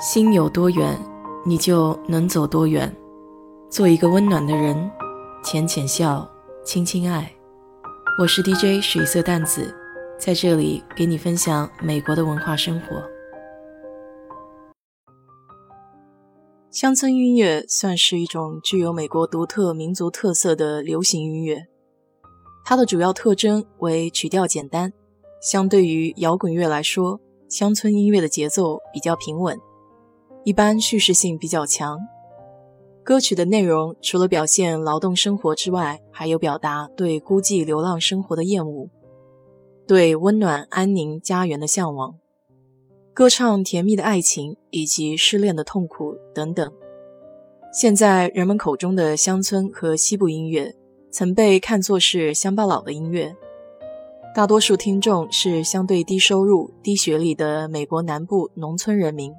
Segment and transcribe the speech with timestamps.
[0.00, 0.96] 心有多远，
[1.44, 2.94] 你就能走多远。
[3.68, 4.88] 做一个温暖的人，
[5.42, 6.24] 浅浅笑，
[6.64, 7.28] 轻轻爱。
[8.20, 9.74] 我是 DJ 水色淡子，
[10.16, 13.02] 在这里给你分享美国的文化生活。
[16.70, 21.66] 乡村音乐算是一种具有美国独特民族特色的流行音乐，
[22.64, 24.92] 它的主要特征为曲调简单，
[25.42, 27.18] 相对于摇滚乐来说，
[27.48, 29.58] 乡村音乐的节奏比较平稳。
[30.48, 31.98] 一般叙事性比较强，
[33.04, 38.88] 歌曲的内容除了表现劳动生活之外，还有表达对孤寂流浪生活的厌恶，
[39.86, 42.14] 对温暖安宁家园的向往，
[43.12, 46.72] 歌唱甜蜜的爱情以及失恋的痛苦等等。
[47.70, 50.74] 现在人们口中的乡村和西部音乐，
[51.10, 53.36] 曾被看作是乡巴佬的音乐，
[54.34, 59.30] 大多数听众是相对低收入、低学历的美国南部农村人民。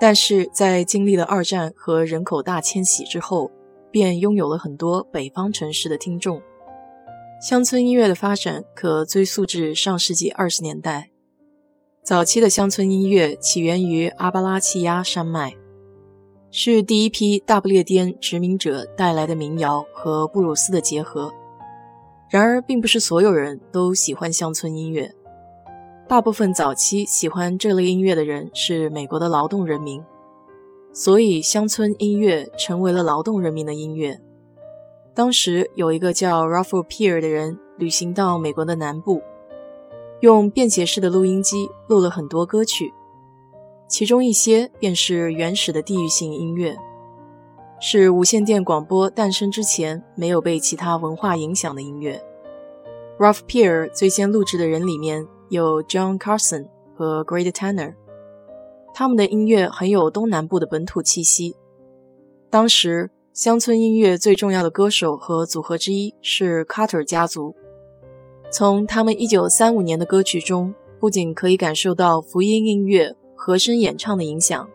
[0.00, 3.50] 但是在经历了二战和人口大迁徙之后，
[3.90, 6.40] 便拥有了很多北方城市的听众。
[7.40, 11.10] 乡村音乐的发展可追溯至上世纪二十年代。
[12.02, 15.54] 早期的乡村音乐起源于阿巴拉契亚山脉，
[16.50, 21.30] 是第一批大不列颠殖民者带来的民谣和布鲁斯的结合。
[22.30, 25.14] 然而，并不是所有人都喜欢乡村音乐。
[26.10, 30.02] 大部分早期喜欢这类音乐的人是美国的劳动人民，
[30.92, 34.20] 所以乡村音乐成为了劳动人民的音乐。
[35.14, 39.22] 当时有一个叫 Ralph Peer 的人旅行到美国的南部，
[40.18, 42.92] 用便携式的录音机录了很多歌曲，
[43.86, 46.76] 其中一些便是原始的地域性音乐，
[47.78, 52.20] 是无线电广播诞生之前没有被其他文化影响的音乐。
[53.16, 55.24] Ralph Peer 最先录制的人里面。
[55.50, 57.94] 有 John Carson 和 Great Tanner，
[58.94, 61.56] 他们的音乐很有东南部的本土气息。
[62.48, 67.56] 当时乡村音乐最重要的歌手和组合之一是 Carter 家族。
[68.52, 74.68] 从他们1935年的歌曲中，不仅可以感受到福音音乐和声演唱的影响，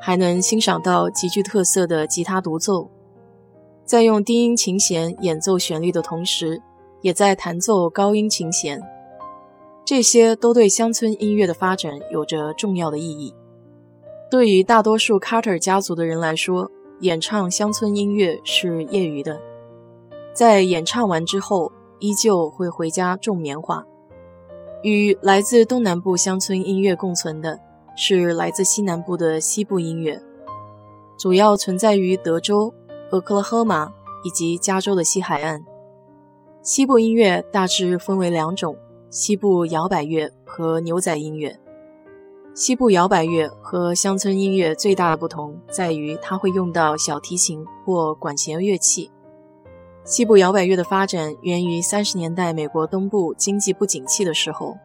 [0.00, 2.90] 还能欣赏到极具特色的吉他独奏，
[3.84, 6.62] 在用低音琴弦演奏旋律的同时，
[7.02, 8.82] 也在弹奏高音琴弦。
[9.84, 13.34] 这些都对乡村音乐的发展有着重要的意义。
[14.30, 19.38] 对于大多数 Carter 家族的人来说，演唱乡村音乐是业余的，
[20.32, 23.84] 在演唱完之后，依旧会回家种棉花。
[24.82, 27.60] 与来自东南部乡村音乐共存的
[27.96, 30.20] 是来自西南部的西部音乐，
[31.18, 32.72] 主要存在于德州、
[33.10, 33.92] 俄克拉荷马
[34.24, 35.62] 以及加州的西海岸。
[36.62, 38.74] 西部音乐大致分为两种。
[39.14, 41.56] 西部摇摆乐和牛仔音乐。
[42.52, 49.12] 西部摇摆乐和乡村音乐最大的不同在于，它会用到小提琴或管弦乐器。
[50.02, 54.76] 西部摇摆乐的发展源于三十年代美国东部经济不景气的时候，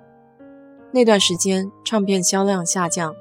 [0.92, 3.16] 那段时间唱片销量下降，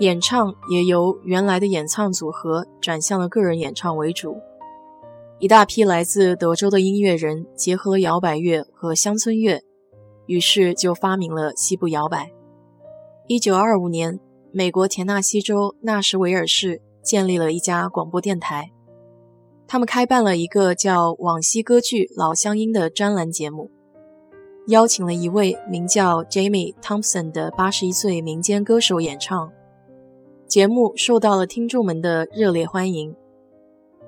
[0.00, 4.36] 演唱也由原来的演唱组合转向了个人演唱为主。
[5.38, 9.62] 一大批来自德州的音乐人结合了摇摆乐和乡村乐。
[10.30, 12.30] 于是就发明了西部摇摆。
[13.26, 14.20] 一九二五年，
[14.52, 18.70] 美国田纳西州纳什维尔市建立了一家广播电台，
[19.66, 23.72] 他们开办了一个叫“往昔歌剧老乡音”的专栏节目，
[24.68, 29.50] 邀请了一位名叫 Jamie Thompson 的八十一岁民间歌手演唱。
[30.46, 33.16] 节目受到了听众们的热烈欢迎，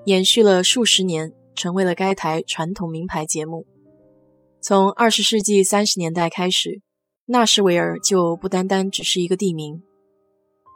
[0.05, 3.67] 延续了数十年，成为了该台传统名牌节目。
[4.65, 6.83] 从二十世纪三十年代开始，
[7.27, 9.83] 纳什维尔就不单单只是一个地名，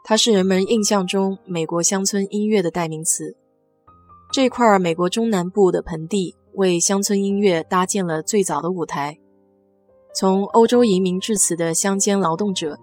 [0.03, 3.37] 它是人们印象中美国乡村音乐的代名词。
[4.33, 9.17] 这块美国中南部的盆地为乡村音乐搭建了最早的舞台。
[10.13, 12.77] 从欧洲移民至此的乡间劳动者，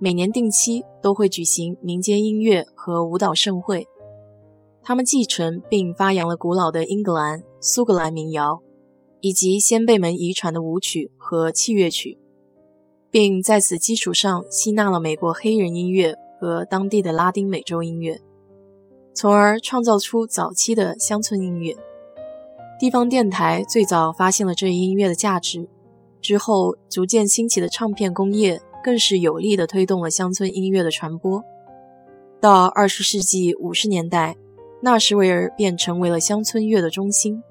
[0.00, 3.86] 每年定期都会举行民间音乐和舞蹈盛会。
[4.82, 8.60] 他们继承并发扬了古老的英格兰、苏格兰民谣。
[9.20, 12.18] 以及先辈们遗传的舞曲和器乐曲，
[13.10, 18.20] 并在此基础上吸纳了美国黑人音乐和当地的拉丁美洲音乐，
[19.14, 21.76] 从而创造出早期的乡村音乐。
[22.78, 25.68] 地方电台最早发现了这一音乐的价值，
[26.20, 31.42] 之后逐渐兴起的唱片工业更是有力地推动了乡村音乐的传播。
[32.40, 34.36] 到二十世纪五十年代，
[34.80, 37.42] 纳什维尔便成为了乡村乐的中心。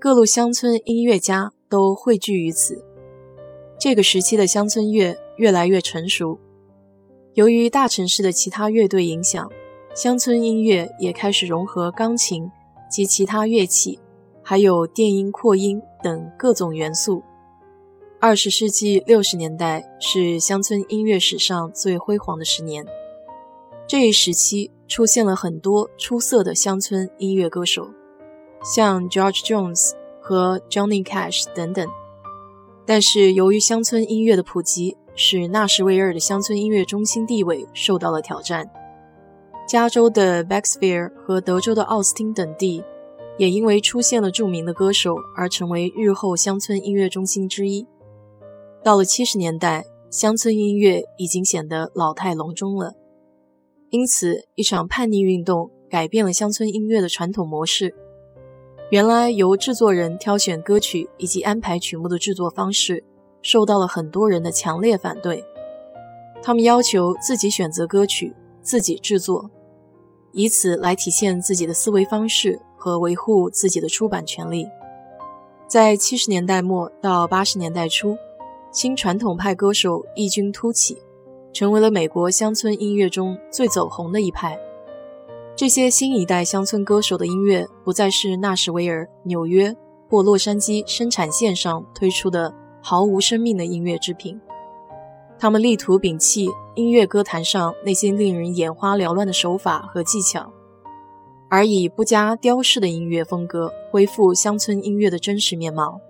[0.00, 2.84] 各路乡村音乐家都汇聚于此。
[3.80, 6.38] 这个时期的乡村乐越来越成熟，
[7.34, 9.50] 由于大城市的其他乐队影响，
[9.96, 12.48] 乡村音乐也开始融合钢琴
[12.88, 13.98] 及其他乐器，
[14.40, 17.24] 还有电音、扩音等各种元素。
[18.20, 22.86] 二十世纪六十年代是乡村音乐史上最辉煌的十年。
[23.88, 27.88] 这一时期出现了很多出色的乡村音乐歌手，
[28.62, 31.88] 像 George Jones 和 Johnny Cash 等等。
[32.86, 38.70] 但是由于乡村音乐的普及，使纳什维尔的乡村音乐中心地位受到了挑战。
[39.66, 42.82] 加州的 b a x f i e r 和德州的奥斯汀等地，
[43.36, 47.86] 也因为出现了著名的歌手而成为日后乡村音乐中心之一。
[48.82, 52.94] 到了七十年代，乡村音乐已经显得老态龙钟了，
[53.90, 57.94] 因此一场叛逆运动改变了乡村音乐的传统模式。
[58.90, 63.04] 原来由制作人挑选歌曲以及安排曲目的制作方式，
[63.42, 65.44] 受到了很多人的强烈反对。
[66.42, 69.50] 他们要求自己选择歌曲，自己制作，
[70.32, 74.66] 以此来体现自己的思维方式和维护自己的出版权利。
[75.66, 78.16] 在七十年代末到八十年代初。
[78.70, 81.02] 新传统派歌手异军突起，
[81.54, 84.58] 成为了美国乡村音乐中最走红的一派。
[85.58, 89.74] 这些新一代乡村歌手的音乐不再是纳什维尔、纽约
[90.08, 94.40] 或洛杉矶生产线上推出的毫无生命的音乐制品，
[95.36, 100.48] 他们力图摒弃音乐歌坛上那些令人眼花缭乱的手法和技巧，
[101.48, 106.00] 而以不加雕饰的音乐风格恢复乡村音乐的真实面貌。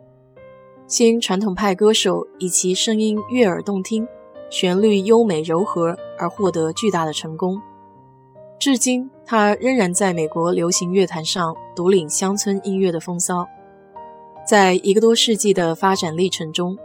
[0.86, 4.06] 新传统派歌手以其声音悦耳动听、
[4.50, 7.58] 旋律优美柔和而获得巨大的成功。
[8.58, 13.46] 至今，他仍然在美国流行乐坛上独领乡村音乐的风骚。
[14.44, 16.76] 在一个多世纪的发展历程中，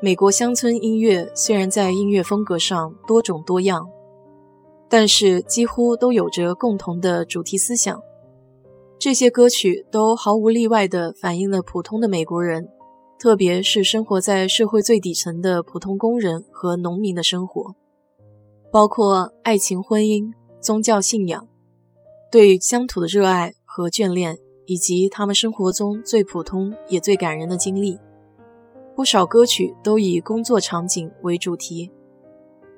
[0.00, 3.88] 美国乡村音乐虽然在音乐风格上多种多样，
[4.88, 8.00] 但是几乎都有着共同的主题思想。
[8.96, 12.68] 这些歌曲都毫无例外地反映了普通的美国人。
[13.18, 17.74] 特别是生活在社会最底层的普通工人和农民的生活，
[18.70, 20.30] 包括爱情、婚姻、
[20.66, 21.46] 宗教信仰、
[22.28, 24.36] 对乡土的热爱和眷恋，
[24.66, 28.00] 以及他们生活中最普通也最感人的经历。
[28.96, 31.92] 不少歌曲都以工作场景为主题，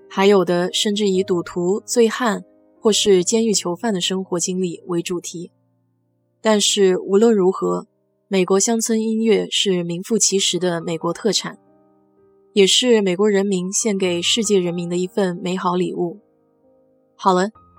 [0.06, 2.44] 还有的甚至以赌徒、醉汉
[2.78, 5.50] 或是监狱囚犯的生活经历为主题。
[6.42, 7.86] 但是无论如何。
[8.30, 11.58] 美国乡村音乐是名副其实的美国特产，
[12.52, 16.18] 也是美国人民献给世界人民的一份美好礼物。
[17.16, 17.48] 好了，